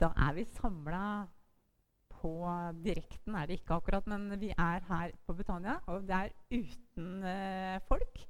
Da 0.00 0.12
er 0.26 0.36
vi 0.36 0.44
samla 0.44 1.26
på 2.12 2.32
direkten, 2.84 3.34
er 3.34 3.46
det 3.46 3.60
ikke 3.60 3.76
akkurat, 3.78 4.06
men 4.06 4.40
vi 4.40 4.50
er 4.50 4.84
her 4.88 5.12
på 5.26 5.34
Britannia, 5.34 5.78
Og 5.86 6.02
det 6.08 6.16
er 6.16 6.32
uten 6.50 7.22
eh, 7.24 7.80
folk. 7.88 8.20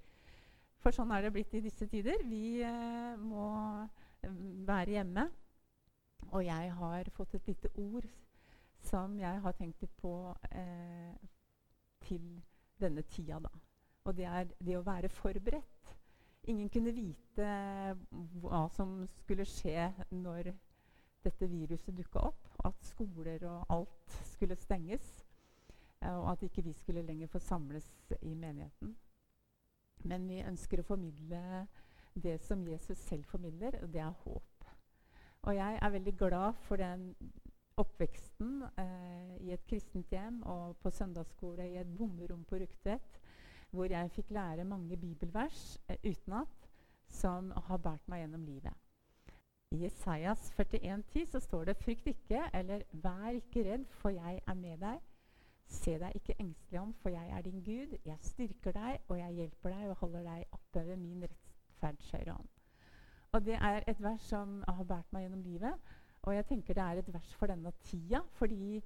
For 0.82 0.94
sånn 0.94 1.10
er 1.10 1.24
det 1.24 1.32
blitt 1.34 1.54
i 1.54 1.64
disse 1.64 1.86
tider. 1.90 2.22
Vi 2.26 2.60
eh, 2.62 3.16
må 3.18 3.48
eh, 4.22 4.36
være 4.68 4.98
hjemme. 4.98 5.26
Og 6.32 6.44
jeg 6.44 6.72
har 6.78 7.10
fått 7.14 7.34
et 7.38 7.48
lite 7.50 7.70
ord 7.78 8.06
som 8.86 9.16
jeg 9.18 9.40
har 9.42 9.54
tenkt 9.58 9.82
litt 9.82 9.94
på 9.98 10.12
eh, 10.50 11.14
til 12.06 12.22
denne 12.78 13.02
tida, 13.10 13.40
da. 13.42 13.50
Og 14.06 14.14
det 14.14 14.26
er 14.30 14.46
det 14.62 14.76
å 14.78 14.84
være 14.86 15.10
forberedt. 15.10 15.94
Ingen 16.46 16.68
kunne 16.70 16.94
vite 16.94 17.48
hva 18.44 18.66
som 18.76 19.00
skulle 19.18 19.46
skje 19.48 19.88
når 20.14 20.52
dette 21.26 21.48
viruset 21.50 21.96
dukka 21.96 22.26
opp. 22.30 22.52
At 22.64 22.84
skoler 22.88 23.42
og 23.50 23.64
alt 23.74 24.20
skulle 24.32 24.56
stenges. 24.60 25.08
Eh, 26.02 26.14
og 26.14 26.30
at 26.32 26.46
ikke 26.46 26.64
vi 26.64 26.72
skulle 26.72 27.04
lenger 27.06 27.30
få 27.32 27.38
samles 27.38 27.88
i 28.22 28.34
menigheten. 28.34 28.96
Men 30.04 30.28
vi 30.28 30.44
ønsker 30.44 30.80
å 30.80 30.86
formidle 30.86 31.66
det 32.16 32.38
som 32.44 32.64
Jesus 32.68 32.98
selv 32.98 33.26
formidler, 33.28 33.76
og 33.82 33.92
det 33.92 34.00
er 34.00 34.22
håp. 34.24 34.70
Og 35.46 35.54
jeg 35.54 35.78
er 35.82 35.92
veldig 35.94 36.14
glad 36.18 36.56
for 36.66 36.80
den 36.80 37.10
oppveksten 37.76 38.62
eh, 38.80 39.34
i 39.44 39.52
et 39.52 39.66
kristent 39.68 40.10
hjem 40.12 40.40
og 40.48 40.78
på 40.80 40.90
søndagsskole 40.90 41.66
i 41.68 41.76
et 41.80 41.92
bomberom 41.98 42.44
på 42.48 42.58
Rugtvedt, 42.62 43.20
hvor 43.70 43.90
jeg 43.92 44.12
fikk 44.14 44.32
lære 44.32 44.64
mange 44.64 44.96
bibelvers 44.96 45.76
eh, 45.88 46.00
utenat 46.02 46.70
som 47.12 47.52
har 47.68 47.82
båret 47.82 48.08
meg 48.10 48.24
gjennom 48.24 48.48
livet. 48.48 48.85
I 49.70 49.84
Isaias 49.84 50.52
41,10 50.58 51.26
så 51.26 51.40
står 51.40 51.64
det 51.64 51.76
'Frykt 51.76 52.06
ikke', 52.06 52.50
eller 52.54 52.82
'Vær 52.92 53.28
ikke 53.28 53.72
redd, 53.72 53.84
for 53.84 54.08
jeg 54.08 54.40
er 54.46 54.54
med 54.54 54.78
deg'. 54.78 55.00
Se 55.66 55.98
deg 55.98 56.12
ikke 56.14 56.34
engstelig 56.38 56.80
om, 56.80 56.94
for 56.94 57.08
jeg 57.08 57.28
er 57.30 57.40
din 57.42 57.64
Gud. 57.64 57.98
Jeg 58.04 58.16
styrker 58.20 58.72
deg, 58.72 58.98
og 59.08 59.18
jeg 59.18 59.32
hjelper 59.32 59.70
deg 59.70 59.88
og 59.88 59.96
holder 59.96 60.22
deg 60.22 60.44
oppe 60.52 60.86
ved 60.86 60.96
min 60.96 61.22
rettferds 61.22 62.10
hånd. 62.10 62.48
Og 63.32 63.44
Det 63.44 63.54
er 63.54 63.82
et 63.88 64.02
vers 64.02 64.20
som 64.20 64.64
har 64.68 64.84
båret 64.84 65.12
meg 65.12 65.22
gjennom 65.22 65.42
livet. 65.42 65.74
Og 66.22 66.34
jeg 66.34 66.46
tenker 66.46 66.74
det 66.74 66.82
er 66.82 66.98
et 66.98 67.14
vers 67.14 67.34
for 67.34 67.46
denne 67.46 67.72
tida, 67.82 68.20
fordi 68.32 68.82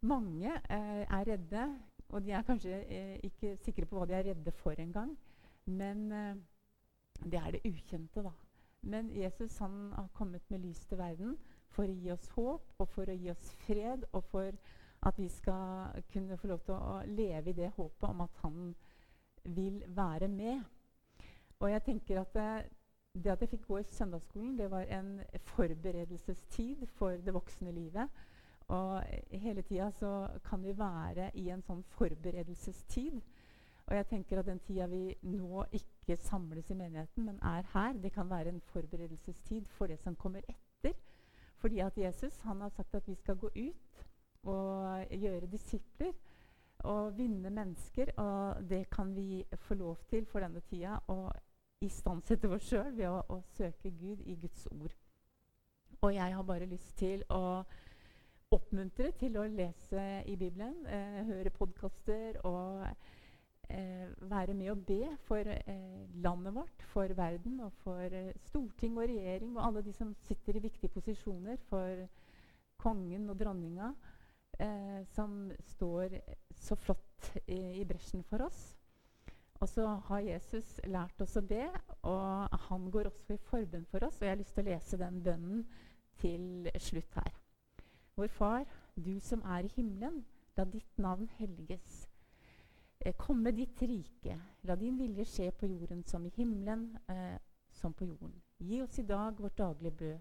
mange 0.00 0.52
eh, 0.70 1.06
er 1.10 1.26
redde. 1.26 1.78
Og 2.08 2.24
de 2.24 2.30
er 2.30 2.42
kanskje 2.42 2.84
eh, 2.88 3.20
ikke 3.22 3.56
sikre 3.56 3.86
på 3.86 3.98
hva 3.98 4.06
de 4.06 4.14
er 4.14 4.24
redde 4.24 4.52
for 4.52 4.70
engang. 4.70 5.18
Men 5.66 6.12
eh, 6.12 6.36
det 7.24 7.34
er 7.34 7.50
det 7.50 7.60
ukjente, 7.64 8.22
da. 8.22 8.30
Men 8.82 9.10
Jesus 9.12 9.58
han 9.58 9.92
har 9.92 10.08
kommet 10.14 10.50
med 10.50 10.60
lys 10.64 10.80
til 10.86 10.98
verden 10.98 11.36
for 11.70 11.84
å 11.86 11.96
gi 11.96 12.10
oss 12.12 12.28
håp 12.34 12.80
og 12.80 12.88
for 12.88 13.10
å 13.10 13.16
gi 13.16 13.30
oss 13.30 13.50
fred, 13.64 14.04
og 14.12 14.24
for 14.32 14.56
at 15.06 15.18
vi 15.18 15.28
skal 15.28 16.02
kunne 16.12 16.36
få 16.36 16.50
lov 16.50 16.64
til 16.66 16.74
å 16.74 17.00
leve 17.08 17.50
i 17.50 17.56
det 17.56 17.70
håpet 17.76 18.08
om 18.08 18.20
at 18.24 18.42
han 18.42 18.74
vil 19.44 19.80
være 19.96 20.28
med. 20.28 20.60
Og 21.60 21.70
jeg 21.70 21.82
tenker 21.84 22.20
at 22.20 22.34
det, 22.34 22.50
det 23.14 23.32
at 23.32 23.44
jeg 23.44 23.52
fikk 23.54 23.66
gå 23.68 23.78
i 23.80 23.88
søndagsskolen, 23.92 24.58
det 24.58 24.70
var 24.72 24.88
en 24.92 25.20
forberedelsestid 25.54 26.86
for 26.96 27.20
det 27.24 27.34
voksne 27.34 27.72
livet. 27.72 28.08
Og 28.70 29.02
hele 29.30 29.62
tida 29.62 29.90
så 29.90 30.28
kan 30.44 30.62
vi 30.62 30.76
være 30.78 31.30
i 31.34 31.48
en 31.50 31.62
sånn 31.66 31.82
forberedelsestid. 31.96 33.20
Og 33.90 33.96
jeg 33.96 34.06
tenker 34.06 34.38
at 34.38 34.46
den 34.46 34.60
tida 34.62 34.86
vi 34.86 35.16
nå 35.22 35.64
ikke 35.74 36.16
samles 36.22 36.70
i 36.70 36.74
menigheten, 36.78 37.24
men 37.26 37.38
er 37.42 37.66
her, 37.72 37.92
det 37.92 38.12
kan 38.12 38.30
være 38.30 38.48
en 38.48 38.60
forberedelsestid 38.60 39.66
for 39.66 39.90
det 39.90 39.98
som 39.98 40.16
kommer 40.16 40.46
etter. 40.48 40.94
Fordi 41.58 41.78
at 41.78 41.98
Jesus 41.98 42.40
han 42.40 42.60
har 42.60 42.68
sagt 42.68 42.94
at 42.94 43.08
vi 43.08 43.14
skal 43.14 43.36
gå 43.36 43.50
ut 43.56 44.06
og 44.42 45.06
gjøre 45.10 45.50
disipler 45.50 46.12
og 46.78 47.18
vinne 47.18 47.50
mennesker. 47.50 48.14
Og 48.16 48.70
det 48.70 48.90
kan 48.90 49.16
vi 49.16 49.44
få 49.54 49.74
lov 49.74 49.98
til 50.08 50.26
for 50.26 50.40
denne 50.40 50.62
tida 50.70 50.96
å 51.08 51.32
istandsette 51.82 52.48
oss 52.48 52.70
sjøl 52.70 52.94
ved 52.96 53.08
å, 53.08 53.20
å 53.28 53.42
søke 53.56 53.90
Gud 53.90 54.22
i 54.24 54.36
Guds 54.40 54.66
ord. 54.70 54.94
Og 56.00 56.14
jeg 56.14 56.34
har 56.36 56.42
bare 56.42 56.68
lyst 56.68 56.96
til 56.96 57.24
å 57.28 57.64
oppmuntre 58.50 59.10
til 59.18 59.36
å 59.38 59.46
lese 59.46 60.04
i 60.26 60.36
Bibelen, 60.36 60.86
eh, 60.86 61.24
høre 61.26 61.50
podkaster 61.50 62.40
og 62.44 62.86
være 64.30 64.54
med 64.54 64.70
og 64.70 64.86
be 64.86 65.16
for 65.26 65.36
eh, 65.36 66.22
landet 66.22 66.54
vårt, 66.54 66.82
for 66.92 67.14
verden 67.16 67.60
og 67.60 67.72
for 67.72 68.00
eh, 68.12 68.32
storting 68.46 68.98
og 68.98 69.08
regjering 69.08 69.56
og 69.56 69.66
alle 69.66 69.82
de 69.82 69.92
som 69.92 70.14
sitter 70.26 70.56
i 70.56 70.62
viktige 70.62 70.92
posisjoner, 70.92 71.56
for 71.68 72.06
kongen 72.78 73.30
og 73.30 73.38
dronninga, 73.40 73.92
eh, 74.60 75.06
som 75.14 75.50
står 75.74 76.18
så 76.56 76.74
flott 76.74 77.32
i, 77.46 77.80
i, 77.80 77.84
bresjen 77.84 78.24
for 78.24 78.46
oss. 78.46 78.76
Og 79.60 79.68
så 79.68 79.86
har 80.08 80.24
Jesus 80.24 80.80
lært 80.88 81.20
oss 81.20 81.36
å 81.36 81.44
be, 81.44 81.66
og 82.08 82.60
han 82.68 82.90
går 82.90 83.10
også 83.10 83.36
i 83.36 83.42
forbønn 83.50 83.84
for 83.90 84.06
oss. 84.06 84.20
Og 84.20 84.24
jeg 84.24 84.32
har 84.32 84.40
lyst 84.40 84.54
til 84.56 84.64
å 84.64 84.70
lese 84.70 85.00
den 85.00 85.20
bønnen 85.22 85.66
til 86.20 86.70
slutt 86.80 87.18
her. 87.20 87.34
Vår 88.16 88.32
Far, 88.32 88.64
du 88.96 89.18
som 89.20 89.44
er 89.44 89.68
i 89.68 89.74
himmelen, 89.76 90.22
la 90.56 90.64
ditt 90.64 90.98
navn 90.98 91.28
helliges. 91.36 92.06
Eh, 93.02 93.14
komme 93.16 93.50
ditt 93.52 93.82
rike. 93.82 94.40
La 94.60 94.76
din 94.76 94.98
vilje 94.98 95.24
skje 95.24 95.50
på 95.56 95.66
jorden 95.66 96.02
som 96.04 96.26
i 96.26 96.32
himmelen, 96.34 96.98
eh, 97.08 97.38
som 97.70 97.92
på 97.92 98.04
jorden. 98.04 98.42
Gi 98.58 98.82
oss 98.82 98.98
i 98.98 99.02
dag 99.02 99.40
vårt 99.40 99.56
daglige 99.56 99.90
brød, 99.90 100.20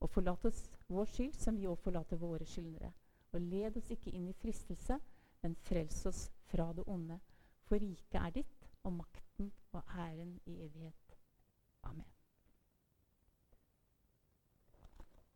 og 0.00 0.10
forlat 0.10 0.44
oss 0.44 0.70
vår 0.88 1.04
skyld, 1.04 1.34
som 1.34 1.56
vi 1.56 1.66
òg 1.66 1.78
forlater 1.80 2.20
våre 2.20 2.44
skyldnere. 2.44 2.92
Og 3.32 3.40
led 3.40 3.76
oss 3.76 3.90
ikke 3.90 4.12
inn 4.12 4.28
i 4.28 4.36
fristelse, 4.36 5.00
men 5.42 5.56
frels 5.56 6.06
oss 6.06 6.30
fra 6.44 6.72
det 6.72 6.84
onde. 6.86 7.20
For 7.64 7.80
riket 7.80 8.20
er 8.20 8.30
ditt, 8.30 8.70
og 8.82 8.92
makten 8.92 9.52
og 9.72 9.82
æren 9.96 10.40
i 10.46 10.60
evighet. 10.64 11.08